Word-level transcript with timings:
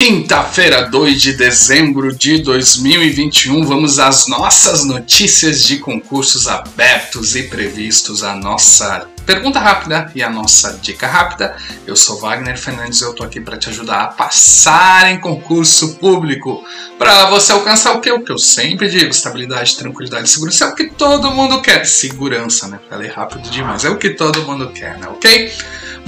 Quinta-feira, 0.00 0.82
2 0.82 1.20
de 1.20 1.32
dezembro 1.32 2.14
de 2.14 2.38
2021, 2.38 3.64
vamos 3.64 3.98
às 3.98 4.28
nossas 4.28 4.84
notícias 4.84 5.64
de 5.64 5.78
concursos 5.78 6.46
abertos 6.46 7.34
e 7.34 7.42
previstos. 7.42 8.22
A 8.22 8.32
nossa 8.36 9.08
pergunta 9.26 9.58
rápida 9.58 10.08
e 10.14 10.22
a 10.22 10.30
nossa 10.30 10.78
dica 10.80 11.08
rápida. 11.08 11.56
Eu 11.84 11.96
sou 11.96 12.20
Wagner 12.20 12.56
Fernandes 12.56 13.00
e 13.00 13.04
eu 13.04 13.12
tô 13.12 13.24
aqui 13.24 13.40
para 13.40 13.58
te 13.58 13.70
ajudar 13.70 14.02
a 14.02 14.06
passar 14.06 15.10
em 15.10 15.18
concurso 15.18 15.96
público. 15.96 16.64
Para 16.96 17.28
você 17.30 17.50
alcançar 17.50 17.96
o 17.96 18.00
que? 18.00 18.12
O 18.12 18.22
que 18.22 18.30
eu 18.30 18.38
sempre 18.38 18.88
digo: 18.88 19.10
estabilidade, 19.10 19.76
tranquilidade 19.76 20.30
segurança. 20.30 20.64
É 20.64 20.68
o 20.68 20.76
que 20.76 20.90
todo 20.90 21.32
mundo 21.32 21.60
quer. 21.60 21.84
Segurança, 21.84 22.68
né? 22.68 22.78
Falei 22.88 23.10
rápido 23.10 23.50
demais. 23.50 23.84
É 23.84 23.90
o 23.90 23.98
que 23.98 24.10
todo 24.10 24.42
mundo 24.42 24.70
quer, 24.70 24.96
né? 24.96 25.08
Ok? 25.08 25.52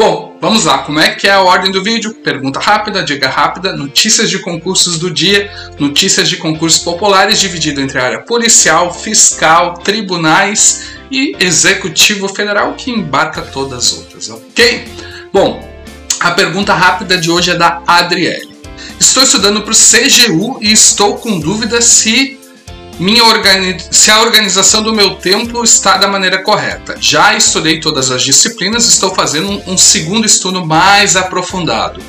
Bom, 0.00 0.34
vamos 0.40 0.64
lá. 0.64 0.78
Como 0.78 0.98
é 0.98 1.10
que 1.10 1.28
é 1.28 1.30
a 1.30 1.42
ordem 1.42 1.70
do 1.70 1.84
vídeo? 1.84 2.14
Pergunta 2.14 2.58
rápida, 2.58 3.02
dica 3.02 3.28
rápida, 3.28 3.76
notícias 3.76 4.30
de 4.30 4.38
concursos 4.38 4.98
do 4.98 5.10
dia, 5.10 5.52
notícias 5.78 6.26
de 6.26 6.38
concursos 6.38 6.78
populares 6.82 7.38
dividido 7.38 7.82
entre 7.82 7.98
a 7.98 8.04
área 8.06 8.20
policial, 8.20 8.94
fiscal, 8.94 9.74
tribunais 9.74 10.92
e 11.10 11.36
executivo 11.38 12.28
federal 12.28 12.72
que 12.78 12.90
embarca 12.90 13.42
todas 13.42 13.78
as 13.78 13.98
outras, 13.98 14.30
ok? 14.30 14.88
Bom, 15.30 15.68
a 16.18 16.30
pergunta 16.30 16.72
rápida 16.72 17.18
de 17.18 17.30
hoje 17.30 17.50
é 17.50 17.54
da 17.54 17.82
Adriele. 17.86 18.48
Estou 18.98 19.22
estudando 19.22 19.60
para 19.60 19.72
o 19.72 19.76
CGU 19.76 20.60
e 20.62 20.72
estou 20.72 21.18
com 21.18 21.38
dúvida 21.38 21.82
se 21.82 22.39
minha 23.00 23.24
organi 23.24 23.78
se 23.90 24.10
a 24.10 24.20
organização 24.20 24.82
do 24.82 24.92
meu 24.92 25.14
tempo 25.14 25.64
está 25.64 25.96
da 25.96 26.06
maneira 26.06 26.42
correta. 26.42 26.96
Já 27.00 27.34
estudei 27.34 27.80
todas 27.80 28.10
as 28.10 28.22
disciplinas, 28.22 28.86
estou 28.86 29.14
fazendo 29.14 29.48
um, 29.48 29.72
um 29.72 29.78
segundo 29.78 30.26
estudo 30.26 30.64
mais 30.66 31.16
aprofundado. 31.16 32.02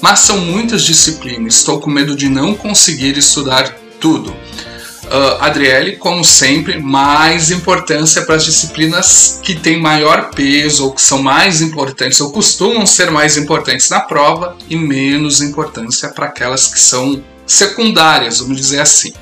Mas 0.00 0.20
são 0.20 0.38
muitas 0.38 0.82
disciplinas, 0.84 1.56
estou 1.56 1.80
com 1.80 1.90
medo 1.90 2.16
de 2.16 2.30
não 2.30 2.54
conseguir 2.54 3.18
estudar 3.18 3.76
tudo. 4.00 4.30
Uh, 4.30 5.40
Adriele, 5.40 5.96
como 5.96 6.24
sempre, 6.24 6.78
mais 6.78 7.50
importância 7.50 8.22
para 8.22 8.36
as 8.36 8.44
disciplinas 8.44 9.40
que 9.42 9.54
têm 9.54 9.80
maior 9.80 10.30
peso 10.30 10.84
ou 10.84 10.92
que 10.92 11.02
são 11.02 11.22
mais 11.22 11.60
importantes 11.60 12.20
ou 12.20 12.30
costumam 12.30 12.86
ser 12.86 13.10
mais 13.10 13.36
importantes 13.36 13.90
na 13.90 14.00
prova 14.00 14.56
e 14.68 14.76
menos 14.76 15.42
importância 15.42 16.08
para 16.08 16.26
aquelas 16.26 16.68
que 16.68 16.80
são 16.80 17.22
secundárias, 17.46 18.38
vamos 18.38 18.56
dizer 18.56 18.80
assim. 18.80 19.12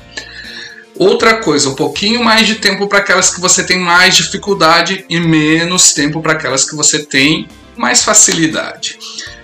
Outra 0.99 1.35
coisa, 1.35 1.69
um 1.69 1.75
pouquinho 1.75 2.23
mais 2.23 2.47
de 2.47 2.55
tempo 2.55 2.87
para 2.87 2.99
aquelas 2.99 3.29
que 3.29 3.39
você 3.39 3.63
tem 3.63 3.79
mais 3.79 4.15
dificuldade 4.15 5.05
e 5.09 5.19
menos 5.19 5.93
tempo 5.93 6.21
para 6.21 6.33
aquelas 6.33 6.67
que 6.67 6.75
você 6.75 7.05
tem 7.05 7.47
mais 7.75 8.03
facilidade. 8.03 8.97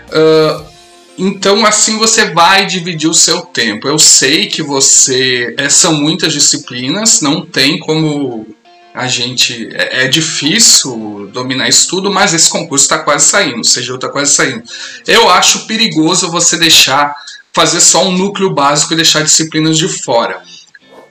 Uh, 0.10 0.74
então, 1.18 1.64
assim 1.66 1.98
você 1.98 2.26
vai 2.32 2.66
dividir 2.66 3.08
o 3.08 3.14
seu 3.14 3.42
tempo. 3.42 3.88
Eu 3.88 4.00
sei 4.00 4.48
que 4.48 4.64
você. 4.64 5.54
É, 5.58 5.70
são 5.70 5.94
muitas 5.94 6.34
disciplinas, 6.34 7.22
não 7.22 7.46
tem 7.46 7.80
como 7.80 8.48
a 8.94 9.08
gente. 9.08 9.70
É, 9.74 10.06
é 10.06 10.08
difícil 10.08 11.30
dominar 11.32 11.70
isso 11.70 11.88
tudo, 11.88 12.12
mas 12.12 12.34
esse 12.34 12.50
concurso 12.50 12.86
está 12.86 13.00
quase 13.00 13.28
saindo, 13.28 13.62
o 13.62 13.62
CGU 13.62 13.96
está 13.96 14.10
quase 14.10 14.34
saindo. 14.34 14.64
Eu 15.06 15.30
acho 15.30 15.68
perigoso 15.68 16.32
você 16.32 16.58
deixar. 16.58 17.14
fazer 17.56 17.82
só 17.82 18.04
um 18.04 18.18
núcleo 18.18 18.50
básico 18.50 18.94
e 18.94 18.96
deixar 18.96 19.22
disciplinas 19.24 19.78
de 19.78 19.88
fora. 19.88 20.42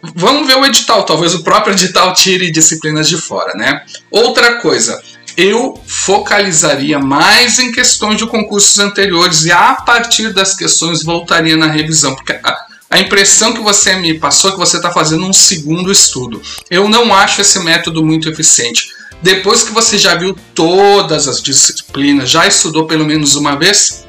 Vamos 0.03 0.49
ver 0.49 0.57
o 0.57 0.67
edital, 0.67 1.05
talvez 1.05 1.33
o 1.33 1.45
próprio 1.45 1.75
edital 1.75 2.13
tire 2.13 2.51
disciplinas 2.51 3.09
de 3.09 3.17
fora, 3.17 3.55
né? 3.55 3.85
Outra 4.11 4.57
coisa, 4.57 5.01
eu 5.37 5.81
focalizaria 5.87 6.99
mais 6.99 7.61
em 7.61 7.71
questões 7.71 8.19
de 8.19 8.27
concursos 8.27 8.79
anteriores 8.81 9.45
e 9.45 9.53
a 9.53 9.75
partir 9.75 10.33
das 10.33 10.57
questões 10.57 11.05
voltaria 11.05 11.57
na 11.57 11.67
revisão, 11.67 12.17
porque 12.17 12.33
a, 12.33 12.67
a 12.91 12.99
impressão 12.99 13.53
que 13.53 13.61
você 13.61 13.95
me 13.95 14.19
passou 14.19 14.51
é 14.51 14.53
que 14.55 14.59
você 14.59 14.77
está 14.77 14.91
fazendo 14.91 15.25
um 15.25 15.33
segundo 15.33 15.93
estudo. 15.93 16.43
Eu 16.69 16.89
não 16.89 17.15
acho 17.15 17.41
esse 17.41 17.61
método 17.61 18.05
muito 18.05 18.29
eficiente. 18.29 18.91
Depois 19.23 19.63
que 19.63 19.71
você 19.71 19.97
já 19.97 20.17
viu 20.17 20.37
todas 20.53 21.29
as 21.29 21.41
disciplinas, 21.41 22.29
já 22.29 22.45
estudou 22.47 22.87
pelo 22.87 23.07
menos 23.07 23.37
uma 23.37 23.57
vez, 23.57 24.02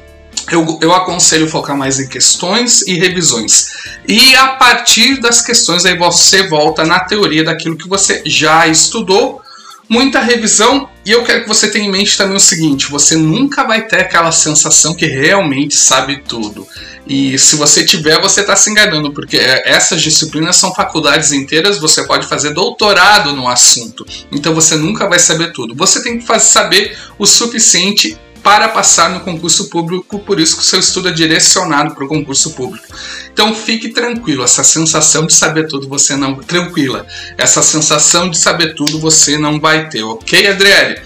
eu, 0.50 0.78
eu 0.80 0.92
aconselho 0.92 1.48
focar 1.48 1.76
mais 1.76 1.98
em 1.98 2.08
questões 2.08 2.82
e 2.82 2.94
revisões. 2.94 3.70
E 4.06 4.34
a 4.36 4.48
partir 4.48 5.20
das 5.20 5.40
questões, 5.40 5.84
aí 5.84 5.96
você 5.96 6.46
volta 6.46 6.84
na 6.84 7.00
teoria 7.00 7.44
daquilo 7.44 7.76
que 7.76 7.88
você 7.88 8.22
já 8.26 8.66
estudou. 8.66 9.42
Muita 9.86 10.18
revisão, 10.18 10.88
e 11.04 11.10
eu 11.10 11.22
quero 11.24 11.42
que 11.42 11.48
você 11.48 11.68
tenha 11.70 11.86
em 11.86 11.90
mente 11.90 12.16
também 12.16 12.36
o 12.36 12.40
seguinte: 12.40 12.90
você 12.90 13.16
nunca 13.16 13.64
vai 13.64 13.86
ter 13.86 14.00
aquela 14.00 14.32
sensação 14.32 14.94
que 14.94 15.06
realmente 15.06 15.74
sabe 15.74 16.22
tudo. 16.26 16.66
E 17.06 17.38
se 17.38 17.56
você 17.56 17.84
tiver, 17.84 18.18
você 18.20 18.40
está 18.40 18.56
se 18.56 18.70
enganando, 18.70 19.12
porque 19.12 19.36
essas 19.36 20.00
disciplinas 20.00 20.56
são 20.56 20.74
faculdades 20.74 21.32
inteiras, 21.32 21.78
você 21.78 22.02
pode 22.04 22.26
fazer 22.26 22.54
doutorado 22.54 23.34
no 23.34 23.46
assunto. 23.46 24.06
Então 24.32 24.54
você 24.54 24.74
nunca 24.74 25.06
vai 25.06 25.18
saber 25.18 25.52
tudo. 25.52 25.74
Você 25.74 26.02
tem 26.02 26.18
que 26.18 26.26
fazer, 26.26 26.44
saber 26.46 26.98
o 27.18 27.26
suficiente 27.26 28.18
para 28.44 28.68
passar 28.68 29.08
no 29.08 29.20
concurso 29.20 29.70
público, 29.70 30.18
por 30.18 30.38
isso 30.38 30.56
que 30.56 30.62
o 30.62 30.66
seu 30.66 30.78
estudo 30.78 31.08
é 31.08 31.12
direcionado 31.12 31.94
para 31.94 32.04
o 32.04 32.08
concurso 32.08 32.52
público. 32.52 32.86
Então 33.32 33.54
fique 33.54 33.88
tranquilo, 33.88 34.44
essa 34.44 34.62
sensação 34.62 35.26
de 35.26 35.32
saber 35.32 35.66
tudo 35.66 35.88
você 35.88 36.14
não. 36.14 36.34
Tranquila, 36.36 37.06
essa 37.38 37.62
sensação 37.62 38.28
de 38.28 38.36
saber 38.36 38.74
tudo 38.74 39.00
você 39.00 39.38
não 39.38 39.58
vai 39.58 39.88
ter, 39.88 40.02
ok, 40.02 40.46
Adriele? 40.46 41.00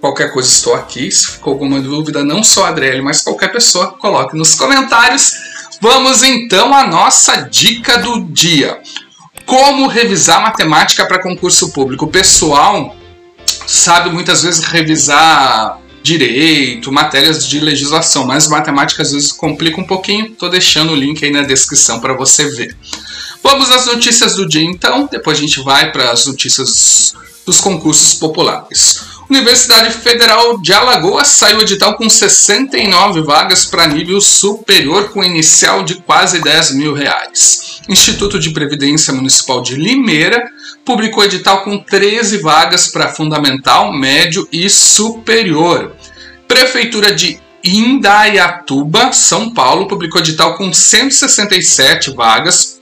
Qualquer 0.00 0.32
coisa 0.32 0.48
estou 0.48 0.74
aqui. 0.74 1.10
Se 1.10 1.28
ficou 1.28 1.52
alguma 1.52 1.80
dúvida, 1.80 2.24
não 2.24 2.42
só 2.42 2.66
a 2.66 2.68
Adriele, 2.70 3.00
mas 3.00 3.22
qualquer 3.22 3.52
pessoa, 3.52 3.92
coloque 3.92 4.36
nos 4.36 4.56
comentários. 4.56 5.32
Vamos 5.80 6.24
então 6.24 6.74
à 6.74 6.86
nossa 6.86 7.36
dica 7.42 7.98
do 7.98 8.24
dia. 8.24 8.80
Como 9.46 9.86
revisar 9.86 10.42
matemática 10.42 11.06
para 11.06 11.22
concurso 11.22 11.72
público? 11.72 12.06
O 12.06 12.10
pessoal 12.10 12.96
sabe 13.66 14.10
muitas 14.10 14.42
vezes 14.42 14.64
revisar 14.64 15.78
direito, 16.04 16.92
matérias 16.92 17.48
de 17.48 17.58
legislação, 17.58 18.26
mas 18.26 18.46
matemática 18.46 19.02
às 19.02 19.12
vezes 19.12 19.32
complica 19.32 19.80
um 19.80 19.86
pouquinho. 19.86 20.26
Estou 20.26 20.50
deixando 20.50 20.92
o 20.92 20.94
link 20.94 21.24
aí 21.24 21.32
na 21.32 21.42
descrição 21.42 21.98
para 21.98 22.12
você 22.12 22.46
ver. 22.50 22.76
Vamos 23.42 23.70
às 23.70 23.86
notícias 23.86 24.34
do 24.36 24.46
dia 24.46 24.62
então, 24.62 25.08
depois 25.10 25.38
a 25.38 25.40
gente 25.40 25.62
vai 25.62 25.90
para 25.90 26.10
as 26.10 26.26
notícias 26.26 27.14
dos 27.46 27.58
concursos 27.58 28.12
populares. 28.14 29.02
Universidade 29.30 29.94
Federal 29.94 30.58
de 30.60 30.74
Alagoas 30.74 31.28
saiu 31.28 31.62
edital 31.62 31.96
com 31.96 32.08
69 32.10 33.22
vagas 33.22 33.64
para 33.64 33.86
nível 33.86 34.20
superior 34.20 35.08
com 35.08 35.24
inicial 35.24 35.82
de 35.82 35.94
quase 35.94 36.42
10 36.42 36.74
mil 36.74 36.92
reais. 36.92 37.80
Instituto 37.88 38.38
de 38.38 38.50
Previdência 38.50 39.14
Municipal 39.14 39.62
de 39.62 39.74
Limeira 39.76 40.44
publicou 40.84 41.24
edital 41.24 41.62
com 41.62 41.78
13 41.78 42.38
vagas 42.38 42.86
para 42.86 43.08
fundamental, 43.08 43.92
médio 43.92 44.48
e 44.52 44.68
superior. 44.68 45.94
Prefeitura 46.46 47.14
de 47.14 47.40
Indaiatuba, 47.64 49.12
São 49.12 49.52
Paulo, 49.52 49.88
publicou 49.88 50.20
edital 50.20 50.56
com 50.56 50.72
167 50.72 52.10
vagas 52.10 52.80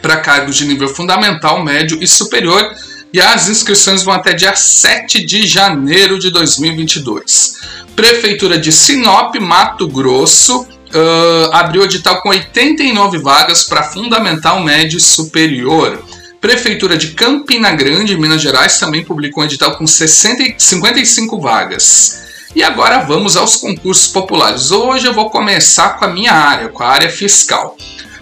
para 0.00 0.16
cargos 0.16 0.56
de 0.56 0.66
nível 0.66 0.88
fundamental, 0.88 1.62
médio 1.62 2.02
e 2.02 2.06
superior, 2.06 2.74
e 3.12 3.20
as 3.20 3.48
inscrições 3.48 4.02
vão 4.02 4.14
até 4.14 4.32
dia 4.32 4.56
7 4.56 5.24
de 5.24 5.46
janeiro 5.46 6.18
de 6.18 6.30
2022. 6.30 7.60
Prefeitura 7.94 8.58
de 8.58 8.72
Sinop, 8.72 9.36
Mato 9.36 9.86
Grosso, 9.86 10.62
uh, 10.62 11.52
abriu 11.52 11.84
edital 11.84 12.22
com 12.22 12.30
89 12.30 13.18
vagas 13.18 13.62
para 13.62 13.84
fundamental, 13.84 14.60
médio 14.60 14.96
e 14.96 15.00
superior. 15.00 16.02
Prefeitura 16.44 16.98
de 16.98 17.12
Campina 17.12 17.70
Grande, 17.70 18.18
Minas 18.18 18.42
Gerais, 18.42 18.78
também 18.78 19.02
publicou 19.02 19.42
um 19.42 19.46
edital 19.46 19.78
com 19.78 19.86
60, 19.86 20.56
55 20.58 21.40
vagas. 21.40 22.22
E 22.54 22.62
agora 22.62 22.98
vamos 22.98 23.34
aos 23.34 23.56
concursos 23.56 24.08
populares. 24.08 24.70
Hoje 24.70 25.06
eu 25.06 25.14
vou 25.14 25.30
começar 25.30 25.96
com 25.96 26.04
a 26.04 26.08
minha 26.08 26.34
área, 26.34 26.68
com 26.68 26.82
a 26.82 26.88
área 26.88 27.08
fiscal. 27.08 27.78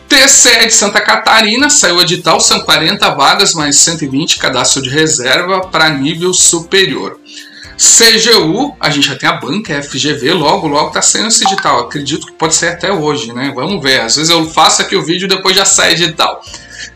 TCE 0.09 0.67
de 0.67 0.73
Santa 0.73 1.01
Catarina 1.01 1.69
saiu 1.69 2.01
edital, 2.01 2.39
são 2.39 2.61
40 2.61 3.11
vagas 3.11 3.55
mais 3.55 3.75
120 3.79 4.39
cadastro 4.39 4.81
de 4.81 4.89
reserva 4.89 5.61
para 5.63 5.91
nível 5.91 6.33
superior. 6.33 7.19
CGU, 7.77 8.77
a 8.79 8.89
gente 8.89 9.09
já 9.09 9.17
tem 9.17 9.29
a 9.29 9.33
banca 9.33 9.83
FGV, 9.83 10.33
logo, 10.35 10.69
logo 10.69 10.89
está 10.91 11.03
saindo 11.03 11.27
esse 11.27 11.43
edital. 11.45 11.81
Acredito 11.81 12.29
que 12.29 12.35
pode 12.35 12.55
ser 12.55 12.69
até 12.69 12.93
hoje, 12.93 13.33
né? 13.33 13.51
Vamos 13.53 13.83
ver. 13.83 14.03
Às 14.03 14.15
vezes 14.15 14.31
eu 14.31 14.49
faço 14.49 14.81
aqui 14.81 14.95
o 14.95 15.05
vídeo 15.05 15.25
e 15.25 15.29
depois 15.29 15.57
já 15.57 15.65
sai 15.65 15.95
edital. 15.95 16.41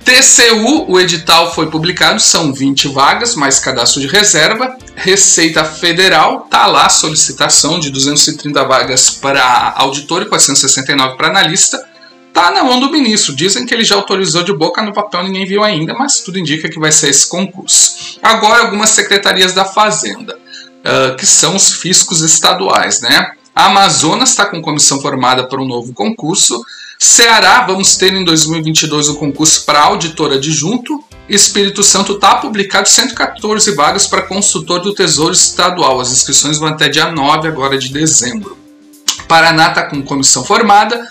TCU, 0.05 0.91
o 0.91 1.01
edital 1.01 1.55
foi 1.55 1.71
publicado, 1.71 2.21
são 2.21 2.53
20 2.53 2.89
vagas, 2.89 3.35
mais 3.35 3.59
cadastro 3.59 4.01
de 4.01 4.07
reserva. 4.07 4.77
Receita 4.95 5.65
Federal, 5.65 6.47
tá 6.51 6.67
lá 6.67 6.87
a 6.87 6.91
solicitação 6.91 7.79
de 7.79 7.91
230 7.91 8.65
vagas 8.65 9.11
para 9.11 9.75
auditor 9.77 10.23
e 10.23 10.27
469 10.27 11.17
para 11.17 11.29
analista. 11.29 11.85
Tá 12.33 12.51
na 12.51 12.63
mão 12.63 12.79
do 12.79 12.91
ministro. 12.91 13.35
Dizem 13.35 13.65
que 13.65 13.73
ele 13.73 13.85
já 13.85 13.95
autorizou 13.95 14.43
de 14.43 14.53
boca 14.53 14.83
no 14.83 14.93
papel, 14.93 15.25
ninguém 15.25 15.47
viu 15.47 15.65
ainda, 15.65 15.95
mas 15.95 16.21
tudo 16.21 16.39
indica 16.39 16.69
que 16.69 16.79
vai 16.79 16.93
ser 16.93 17.09
esse 17.09 17.27
concurso. 17.27 18.19
Agora, 18.23 18.65
algumas 18.65 18.91
secretarias 18.91 19.55
da 19.55 19.65
Fazenda, 19.65 20.37
uh, 20.37 21.17
que 21.17 21.27
são 21.27 21.57
os 21.57 21.73
fiscos 21.73 22.21
estaduais, 22.21 23.01
né? 23.01 23.33
A 23.55 23.67
Amazonas 23.67 24.31
está 24.31 24.45
com 24.45 24.61
comissão 24.61 25.01
formada 25.01 25.49
para 25.49 25.63
um 25.63 25.67
novo 25.67 25.95
concurso. 25.95 26.63
Ceará, 26.99 27.61
vamos 27.67 27.97
ter 27.97 28.15
em 28.15 28.25
2022 28.25 29.09
o 29.09 29.17
concurso 29.17 29.65
para 29.65 29.81
auditor 29.81 30.33
adjunto. 30.33 31.05
Espírito 31.29 31.83
Santo 31.83 32.15
está 32.15 32.37
publicado 32.37 32.89
114 32.89 33.75
vagas 33.75 34.07
para 34.07 34.23
consultor 34.23 34.81
do 34.81 34.95
Tesouro 34.95 35.33
Estadual. 35.33 36.01
As 36.01 36.11
inscrições 36.11 36.59
vão 36.59 36.69
até 36.69 36.89
dia 36.89 37.11
9 37.11 37.49
agora 37.49 37.77
de 37.77 37.91
dezembro. 37.91 38.57
Paraná 39.29 39.69
está 39.69 39.83
com 39.85 40.03
comissão 40.03 40.45
formada. 40.45 41.07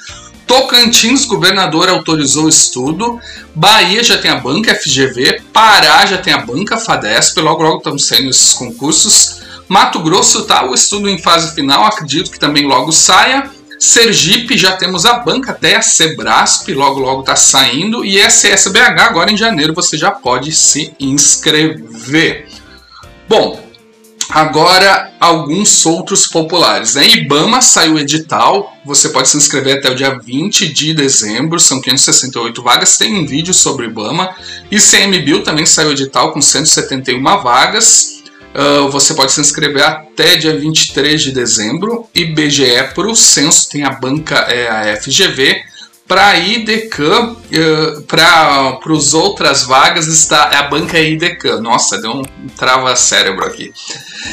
Tocantins, 0.48 1.26
governador 1.26 1.90
autorizou 1.90 2.46
o 2.46 2.50
estudo. 2.50 3.20
Bahia 3.54 4.04
já 4.04 4.18
tem 4.18 4.32
a 4.32 4.40
banca 4.40 4.74
FGV. 4.74 5.42
Pará 5.52 6.06
já 6.06 6.18
tem 6.18 6.34
a 6.34 6.46
banca 6.46 6.78
FADESP. 6.78 7.42
Logo, 7.42 7.62
logo 7.62 7.78
estamos 7.78 8.08
saindo 8.08 8.30
esses 8.30 8.54
concursos. 8.54 9.42
Mato 9.68 10.00
Grosso 10.00 10.42
está 10.42 10.66
o 10.66 10.74
estudo 10.74 11.10
em 11.10 11.22
fase 11.22 11.54
final. 11.54 11.86
Acredito 11.86 12.32
que 12.32 12.40
também 12.40 12.66
logo 12.66 12.92
saia. 12.92 13.52
Sergipe 13.80 14.58
já 14.58 14.74
temos 14.74 15.06
a 15.06 15.20
banca 15.20 15.52
até 15.52 15.76
a 15.76 15.82
Sebrasp, 15.82 16.74
logo 16.74 17.00
logo 17.00 17.22
está 17.22 17.36
saindo. 17.36 18.06
E 18.06 18.20
SSBH 18.20 19.02
agora 19.02 19.32
em 19.32 19.38
janeiro 19.38 19.74
você 19.74 19.98
já 19.98 20.12
pode 20.12 20.52
se 20.52 20.94
inscrever. 21.00 22.48
Bom, 23.28 23.66
Agora, 24.30 25.14
alguns 25.20 25.86
outros 25.86 26.26
populares. 26.26 26.96
Né? 26.96 27.08
IBAMA 27.10 27.62
saiu 27.62 28.00
edital, 28.00 28.76
você 28.84 29.10
pode 29.10 29.30
se 29.30 29.38
inscrever 29.38 29.78
até 29.78 29.90
o 29.90 29.96
dia 29.96 30.18
20 30.18 30.74
de 30.74 30.94
dezembro, 30.94 31.60
são 31.60 31.80
568 31.80 32.64
vagas, 32.64 32.98
tem 32.98 33.16
um 33.16 33.26
vídeo 33.26 33.54
sobre 33.54 33.86
IBAMA. 33.86 34.36
ICMBio 34.72 35.44
também 35.44 35.66
saiu 35.66 35.92
edital 35.92 36.32
com 36.32 36.42
171 36.42 37.22
vagas, 37.42 38.24
uh, 38.56 38.90
você 38.90 39.14
pode 39.14 39.32
se 39.32 39.42
inscrever 39.42 39.84
até 39.84 40.36
dia 40.36 40.58
23 40.58 41.22
de 41.22 41.32
dezembro. 41.32 42.08
IBGE 42.14 42.94
para 42.94 43.08
o 43.08 43.16
censo 43.16 43.70
tem 43.70 43.84
a 43.84 43.92
banca, 43.92 44.36
é, 44.36 44.68
a 44.68 45.02
FGV, 45.02 45.64
para 46.08 46.28
a 46.28 46.38
IDECAM, 46.38 47.36
eh, 47.52 48.02
para 48.08 48.78
as 48.86 49.14
outras 49.16 49.64
vagas, 49.64 50.06
está 50.06 50.44
a 50.60 50.64
banca 50.64 51.00
IDECAM. 51.00 51.60
Nossa, 51.62 52.00
deu 52.00 52.12
um 52.12 52.24
trava 52.56 52.96
cérebro 52.96 53.44
aqui. 53.44 53.74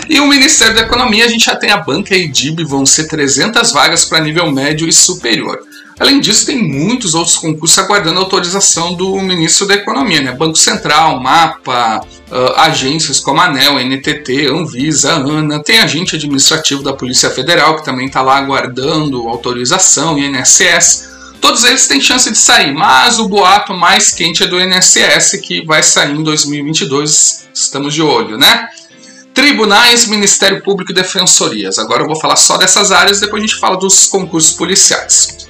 E 0.08 0.20
o 0.20 0.26
Ministério 0.26 0.74
da 0.74 0.82
Economia, 0.82 1.24
a 1.24 1.28
gente 1.28 1.46
já 1.46 1.56
tem 1.56 1.70
a 1.70 1.78
banca 1.78 2.14
IDIB, 2.14 2.64
vão 2.64 2.84
ser 2.84 3.08
300 3.08 3.72
vagas 3.72 4.04
para 4.04 4.20
nível 4.20 4.50
médio 4.50 4.86
e 4.86 4.92
superior. 4.92 5.58
Além 5.98 6.20
disso, 6.20 6.46
tem 6.46 6.62
muitos 6.62 7.14
outros 7.14 7.36
concursos 7.36 7.78
aguardando 7.78 8.18
autorização 8.18 8.94
do 8.94 9.20
Ministro 9.20 9.66
da 9.66 9.74
Economia, 9.74 10.20
né? 10.20 10.32
Banco 10.32 10.56
Central, 10.56 11.20
MAPA, 11.20 12.00
uh, 12.30 12.60
agências 12.60 13.20
como 13.20 13.40
a 13.40 13.44
ANEL, 13.44 13.78
NTT, 13.78 14.46
Anvisa, 14.46 15.14
ANA, 15.14 15.62
tem 15.62 15.78
agente 15.78 16.16
administrativo 16.16 16.82
da 16.82 16.92
Polícia 16.92 17.30
Federal 17.30 17.76
que 17.76 17.84
também 17.84 18.06
está 18.06 18.22
lá 18.22 18.38
aguardando 18.38 19.28
autorização, 19.28 20.18
INSS. 20.18 21.10
Todos 21.40 21.64
eles 21.64 21.86
têm 21.86 22.00
chance 22.00 22.30
de 22.30 22.38
sair, 22.38 22.72
mas 22.72 23.18
o 23.18 23.28
boato 23.28 23.74
mais 23.74 24.12
quente 24.12 24.44
é 24.44 24.46
do 24.46 24.60
INSS, 24.60 25.40
que 25.42 25.64
vai 25.64 25.82
sair 25.82 26.12
em 26.12 26.22
2022. 26.22 27.48
Estamos 27.52 27.92
de 27.92 28.00
olho, 28.00 28.38
né? 28.38 28.68
Tribunais, 29.34 30.06
Ministério 30.06 30.62
Público 30.62 30.92
e 30.92 30.94
Defensorias. 30.94 31.78
Agora 31.78 32.02
eu 32.02 32.06
vou 32.06 32.16
falar 32.16 32.36
só 32.36 32.56
dessas 32.56 32.92
áreas, 32.92 33.20
depois 33.20 33.42
a 33.42 33.46
gente 33.46 33.58
fala 33.58 33.76
dos 33.76 34.06
concursos 34.06 34.52
policiais. 34.52 35.48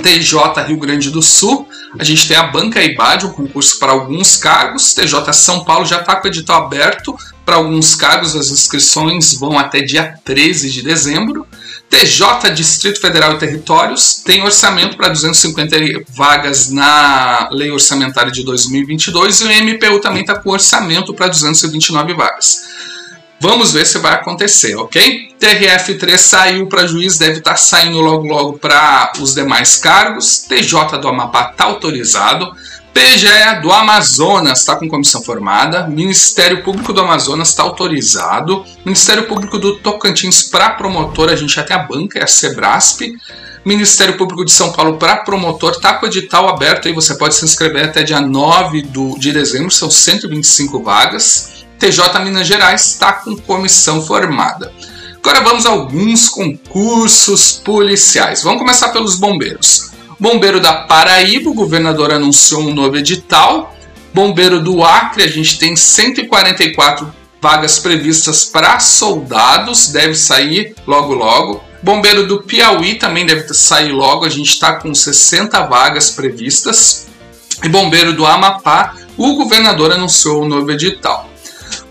TJ 0.00 0.62
Rio 0.66 0.78
Grande 0.78 1.10
do 1.10 1.22
Sul, 1.22 1.68
a 1.98 2.04
gente 2.04 2.26
tem 2.28 2.36
a 2.36 2.44
Banca 2.44 2.82
IBAD, 2.82 3.26
um 3.26 3.32
concurso 3.32 3.78
para 3.78 3.92
alguns 3.92 4.36
cargos. 4.36 4.94
TJ 4.94 5.32
São 5.32 5.64
Paulo 5.64 5.86
já 5.86 6.00
está 6.00 6.16
com 6.16 6.26
o 6.26 6.30
edital 6.30 6.64
aberto 6.64 7.16
para 7.44 7.56
alguns 7.56 7.94
cargos, 7.94 8.36
as 8.36 8.50
inscrições 8.50 9.32
vão 9.32 9.58
até 9.58 9.80
dia 9.80 10.14
13 10.24 10.70
de 10.70 10.82
dezembro. 10.82 11.46
TJ 11.88 12.50
Distrito 12.54 13.00
Federal 13.00 13.32
e 13.32 13.38
Territórios 13.38 14.22
tem 14.22 14.42
orçamento 14.42 14.96
para 14.98 15.08
250 15.08 16.04
vagas 16.10 16.70
na 16.70 17.48
Lei 17.50 17.70
Orçamentária 17.70 18.30
de 18.30 18.44
2022 18.44 19.40
e 19.40 19.44
o 19.44 19.64
MPU 19.64 19.98
também 20.00 20.20
está 20.20 20.34
com 20.38 20.50
orçamento 20.50 21.14
para 21.14 21.28
229 21.28 22.12
vagas. 22.12 22.68
Vamos 23.40 23.72
ver 23.72 23.86
se 23.86 23.98
vai 23.98 24.14
acontecer, 24.14 24.74
ok? 24.74 25.28
TRF3 25.40 26.18
saiu 26.18 26.66
para 26.66 26.86
juiz, 26.86 27.18
deve 27.18 27.38
estar 27.38 27.52
tá 27.52 27.56
saindo 27.56 28.00
logo 28.00 28.26
logo 28.26 28.58
para 28.58 29.12
os 29.20 29.34
demais 29.34 29.76
cargos. 29.76 30.38
TJ 30.48 30.98
do 31.00 31.08
Amapá 31.08 31.50
está 31.52 31.64
autorizado. 31.64 32.52
PGE 32.92 33.60
do 33.62 33.70
Amazonas 33.70 34.58
está 34.58 34.74
com 34.74 34.88
comissão 34.88 35.22
formada, 35.22 35.86
Ministério 35.86 36.64
Público 36.64 36.92
do 36.92 37.00
Amazonas 37.00 37.50
está 37.50 37.62
autorizado, 37.62 38.64
Ministério 38.84 39.28
Público 39.28 39.56
do 39.56 39.76
Tocantins 39.76 40.42
para 40.42 40.70
promotor, 40.70 41.28
a 41.28 41.36
gente 41.36 41.54
já 41.54 41.62
tem 41.62 41.76
a 41.76 41.80
banca, 41.80 42.18
é 42.18 42.24
a 42.24 42.26
Sebrasp, 42.26 43.02
Ministério 43.64 44.16
Público 44.16 44.44
de 44.44 44.50
São 44.50 44.72
Paulo 44.72 44.96
para 44.96 45.18
promotor, 45.18 45.72
está 45.72 45.94
com 45.94 46.06
o 46.06 46.08
edital 46.08 46.48
aberto 46.48 46.88
aí, 46.88 46.94
você 46.94 47.14
pode 47.16 47.36
se 47.36 47.44
inscrever 47.44 47.84
até 47.84 48.02
dia 48.02 48.20
9 48.20 48.82
do, 48.82 49.16
de 49.16 49.30
dezembro, 49.30 49.70
são 49.70 49.88
125 49.88 50.82
vagas. 50.82 51.57
TJ 51.78 52.18
Minas 52.24 52.46
Gerais 52.46 52.86
está 52.86 53.12
com 53.12 53.36
comissão 53.36 54.04
formada. 54.04 54.72
Agora 55.16 55.40
vamos 55.42 55.66
a 55.66 55.70
alguns 55.70 56.28
concursos 56.28 57.52
policiais. 57.52 58.42
Vamos 58.42 58.60
começar 58.60 58.88
pelos 58.88 59.16
bombeiros. 59.16 59.90
Bombeiro 60.18 60.60
da 60.60 60.72
Paraíba, 60.72 61.50
o 61.50 61.54
governador 61.54 62.12
anunciou 62.12 62.62
um 62.62 62.74
novo 62.74 62.96
edital. 62.96 63.76
Bombeiro 64.12 64.60
do 64.60 64.82
Acre, 64.82 65.22
a 65.22 65.28
gente 65.28 65.58
tem 65.58 65.76
144 65.76 67.14
vagas 67.40 67.78
previstas 67.78 68.44
para 68.44 68.80
soldados, 68.80 69.88
deve 69.88 70.14
sair 70.14 70.74
logo 70.86 71.14
logo. 71.14 71.62
Bombeiro 71.82 72.26
do 72.26 72.42
Piauí 72.42 72.96
também 72.96 73.24
deve 73.24 73.52
sair 73.54 73.92
logo, 73.92 74.24
a 74.24 74.28
gente 74.28 74.48
está 74.48 74.74
com 74.74 74.92
60 74.92 75.66
vagas 75.66 76.10
previstas. 76.10 77.06
E 77.62 77.68
Bombeiro 77.68 78.12
do 78.12 78.26
Amapá, 78.26 78.94
o 79.16 79.34
governador 79.34 79.92
anunciou 79.92 80.42
um 80.44 80.48
novo 80.48 80.70
edital. 80.72 81.28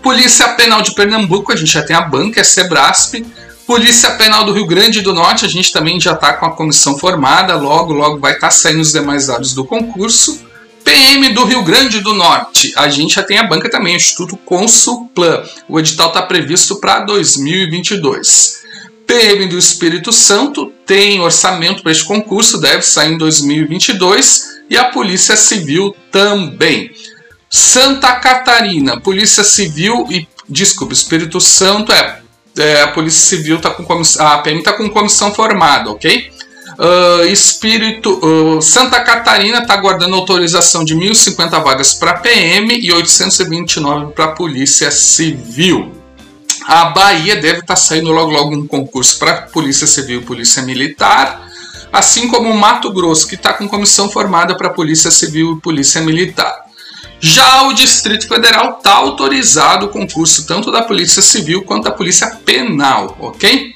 Polícia 0.02 0.48
Penal 0.50 0.82
de 0.82 0.94
Pernambuco, 0.94 1.52
a 1.52 1.56
gente 1.56 1.72
já 1.72 1.82
tem 1.82 1.96
a 1.96 2.02
banca, 2.02 2.40
é 2.40 2.44
Sebrasp. 2.44 3.24
Polícia 3.66 4.12
Penal 4.12 4.44
do 4.44 4.52
Rio 4.52 4.66
Grande 4.66 5.02
do 5.02 5.12
Norte, 5.12 5.44
a 5.44 5.48
gente 5.48 5.72
também 5.72 6.00
já 6.00 6.12
está 6.12 6.32
com 6.32 6.46
a 6.46 6.52
comissão 6.52 6.98
formada, 6.98 7.54
logo, 7.56 7.92
logo 7.92 8.18
vai 8.18 8.32
estar 8.32 8.48
tá 8.48 8.50
saindo 8.50 8.80
os 8.80 8.92
demais 8.92 9.26
dados 9.26 9.52
do 9.52 9.64
concurso. 9.64 10.46
PM 10.82 11.28
do 11.34 11.44
Rio 11.44 11.62
Grande 11.62 12.00
do 12.00 12.14
Norte, 12.14 12.72
a 12.76 12.88
gente 12.88 13.16
já 13.16 13.22
tem 13.22 13.36
a 13.36 13.42
banca 13.42 13.70
também, 13.70 13.92
o 13.92 13.96
Instituto 13.96 14.38
Consulplan. 14.38 15.42
O 15.68 15.78
edital 15.78 16.08
está 16.08 16.22
previsto 16.22 16.80
para 16.80 17.00
2022. 17.00 18.62
PM 19.06 19.46
do 19.48 19.58
Espírito 19.58 20.12
Santo 20.12 20.72
tem 20.86 21.20
orçamento 21.20 21.82
para 21.82 21.92
este 21.92 22.04
concurso, 22.04 22.58
deve 22.58 22.82
sair 22.82 23.12
em 23.12 23.18
2022. 23.18 24.58
E 24.70 24.76
a 24.76 24.86
Polícia 24.86 25.36
Civil 25.36 25.94
também. 26.10 26.90
Santa 27.50 28.12
Catarina, 28.14 29.00
Polícia 29.00 29.44
Civil 29.44 30.06
e. 30.10 30.26
Desculpa, 30.50 30.94
Espírito 30.94 31.38
Santo 31.42 31.92
é 31.92 32.22
é, 32.58 32.82
a 32.82 32.88
Polícia 32.88 33.36
Civil 33.36 33.56
está 33.56 33.70
com 33.70 33.84
comissão, 33.84 34.26
a 34.26 34.38
PM 34.38 34.58
está 34.58 34.72
com 34.72 34.88
comissão 34.90 35.32
formada, 35.32 35.90
ok? 35.90 36.30
Uh, 36.78 37.24
Espírito 37.26 38.20
uh, 38.24 38.62
Santa 38.62 39.00
Catarina 39.00 39.58
está 39.58 39.76
guardando 39.76 40.14
autorização 40.14 40.84
de 40.84 40.94
1.050 40.94 41.62
vagas 41.62 41.94
para 41.94 42.14
PM 42.14 42.72
e 42.78 42.92
829 42.92 44.12
para 44.12 44.28
Polícia 44.28 44.90
Civil. 44.90 45.92
A 46.66 46.86
Bahia 46.86 47.34
deve 47.36 47.60
estar 47.60 47.74
tá 47.74 47.76
saindo 47.76 48.12
logo 48.12 48.30
logo 48.30 48.54
um 48.54 48.66
concurso 48.66 49.18
para 49.18 49.42
Polícia 49.42 49.86
Civil 49.86 50.20
e 50.20 50.24
Polícia 50.24 50.62
Militar, 50.62 51.48
assim 51.92 52.28
como 52.28 52.50
o 52.50 52.56
Mato 52.56 52.92
Grosso, 52.92 53.26
que 53.26 53.34
está 53.34 53.54
com 53.54 53.66
comissão 53.66 54.08
formada 54.08 54.56
para 54.56 54.70
Polícia 54.70 55.10
Civil 55.10 55.56
e 55.56 55.60
Polícia 55.60 56.00
Militar. 56.00 56.67
Já 57.20 57.62
o 57.62 57.72
Distrito 57.72 58.28
Federal 58.28 58.78
está 58.78 58.94
autorizado 58.94 59.86
o 59.86 59.88
concurso 59.88 60.46
tanto 60.46 60.70
da 60.70 60.82
Polícia 60.82 61.20
Civil 61.20 61.64
quanto 61.64 61.84
da 61.84 61.90
Polícia 61.90 62.28
Penal, 62.44 63.16
ok? 63.18 63.74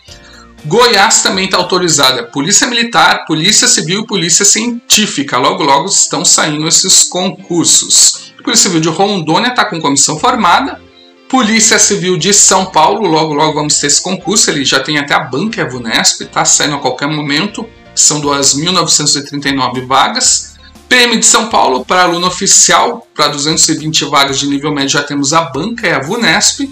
Goiás 0.64 1.22
também 1.22 1.46
está 1.46 1.56
autorizado, 1.56 2.20
é 2.20 2.22
Polícia 2.22 2.68
Militar, 2.68 3.25
Polícia 3.26 3.66
Civil 3.66 4.02
e 4.02 4.06
Polícia 4.06 4.44
Científica. 4.44 5.37
Logo, 5.37 5.64
logo 5.64 5.87
estão 5.87 6.25
saindo 6.25 6.68
esses 6.68 7.02
concursos. 7.02 8.32
Polícia 8.44 8.68
Civil 8.68 8.80
de 8.80 8.88
Rondônia 8.88 9.49
está 9.49 9.64
com 9.64 9.80
comissão 9.80 10.20
formada. 10.20 10.80
Polícia 11.28 11.80
Civil 11.80 12.16
de 12.16 12.32
São 12.32 12.66
Paulo, 12.66 13.08
logo, 13.08 13.34
logo 13.34 13.54
vamos 13.54 13.78
ter 13.80 13.88
esse 13.88 14.00
concurso. 14.00 14.50
Ele 14.50 14.64
já 14.64 14.78
tem 14.78 14.99
até 14.99 15.14
a 15.14 15.20
banca, 15.20 15.62
a 15.62 15.68
VUNESP, 15.68 16.25
está 16.25 16.44
saindo 16.44 16.76
a 16.76 16.78
qualquer 16.78 17.08
momento. 17.08 17.68
São 17.94 18.20
2.939 18.20 19.84
vagas. 19.84 20.51
PM 20.92 21.16
de 21.16 21.25
São 21.25 21.49
Paulo, 21.49 21.87
para 21.87 22.02
aluno 22.02 22.26
oficial, 22.26 23.08
para 23.14 23.28
220 23.28 24.04
vagas 24.04 24.38
de 24.38 24.46
nível 24.46 24.70
médio, 24.75 24.90
já 24.90 25.02
temos 25.02 25.32
a 25.32 25.40
banca, 25.40 25.87
é 25.87 25.94
a 25.94 26.00
VUNESP. 26.00 26.70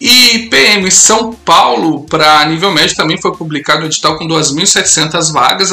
E 0.00 0.48
PM 0.48 0.88
São 0.92 1.32
Paulo, 1.32 2.04
para 2.04 2.44
nível 2.44 2.70
médio, 2.70 2.94
também 2.94 3.20
foi 3.20 3.34
publicado 3.34 3.82
um 3.82 3.86
edital 3.86 4.16
com 4.16 4.28
2.700 4.28 5.32
vagas 5.32 5.70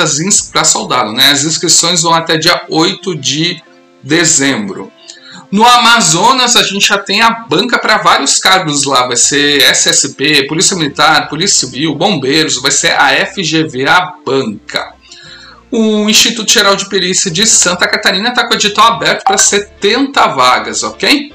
para 0.52 0.64
soldado. 0.64 1.14
Né? 1.14 1.30
As 1.30 1.44
inscrições 1.44 2.02
vão 2.02 2.12
até 2.12 2.40
dia 2.40 2.60
8 2.68 3.16
de 3.16 3.62
dezembro. 4.02 4.92
No 5.52 5.64
Amazonas, 5.64 6.56
a 6.56 6.64
gente 6.64 6.88
já 6.88 6.98
tem 6.98 7.22
a 7.22 7.30
banca 7.30 7.78
para 7.78 8.00
vários 8.00 8.40
cargos 8.40 8.84
lá. 8.84 9.06
Vai 9.06 9.18
ser 9.18 9.62
SSP, 9.62 10.48
Polícia 10.48 10.76
Militar, 10.76 11.30
Polícia 11.30 11.68
Civil, 11.68 11.94
Bombeiros, 11.94 12.60
vai 12.60 12.72
ser 12.72 12.94
a 12.94 13.28
FGV, 13.28 13.88
a 13.88 14.16
banca. 14.26 14.99
O 15.72 16.10
Instituto 16.10 16.52
Geral 16.52 16.76
de 16.76 16.90
Perícia 16.90 17.30
de 17.30 17.46
Santa 17.46 17.88
Catarina 17.88 18.30
está 18.30 18.46
com 18.46 18.54
o 18.54 18.58
edital 18.58 18.94
aberto 18.94 19.24
para 19.24 19.38
70 19.38 20.28
vagas, 20.28 20.84
ok? 20.84 21.32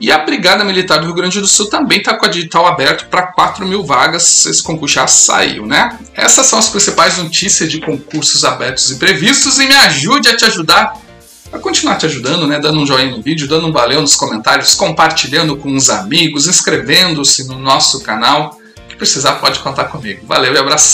E 0.00 0.12
a 0.12 0.18
Brigada 0.18 0.64
Militar 0.64 0.98
do 0.98 1.06
Rio 1.06 1.14
Grande 1.14 1.40
do 1.40 1.46
Sul 1.46 1.66
também 1.66 1.98
está 1.98 2.14
com 2.14 2.26
o 2.26 2.28
edital 2.28 2.66
aberto 2.66 3.08
para 3.08 3.28
4 3.28 3.66
mil 3.66 3.84
vagas. 3.84 4.46
Esse 4.46 4.62
concurso 4.62 4.94
já 4.94 5.06
saiu, 5.06 5.66
né? 5.66 5.98
Essas 6.14 6.46
são 6.46 6.58
as 6.58 6.68
principais 6.68 7.16
notícias 7.16 7.70
de 7.70 7.80
concursos 7.80 8.44
abertos 8.44 8.90
e 8.90 8.96
previstos. 8.96 9.58
E 9.58 9.66
me 9.66 9.74
ajude 9.74 10.28
a 10.28 10.36
te 10.36 10.44
ajudar 10.44 10.94
a 11.52 11.58
continuar 11.58 11.96
te 11.96 12.06
ajudando, 12.06 12.46
né? 12.46 12.58
Dando 12.58 12.80
um 12.80 12.86
joinha 12.86 13.10
no 13.10 13.22
vídeo, 13.22 13.48
dando 13.48 13.68
um 13.68 13.72
valeu 13.72 14.00
nos 14.00 14.16
comentários, 14.16 14.74
compartilhando 14.74 15.56
com 15.56 15.74
os 15.74 15.88
amigos, 15.88 16.46
inscrevendo-se 16.46 17.46
no 17.46 17.58
nosso 17.58 18.02
canal. 18.02 18.58
Que 18.88 18.96
precisar 18.96 19.34
pode 19.34 19.60
contar 19.60 19.84
comigo. 19.84 20.26
Valeu 20.26 20.52
e 20.52 20.58
abração! 20.58 20.92